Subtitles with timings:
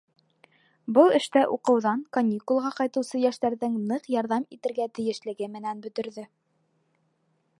[0.97, 6.27] Был эштә уҡыуҙан каникулға ҡайтыусы йәштәрҙең ныҡ ярҙам итергә тейешлеге менән бөтөрҙө.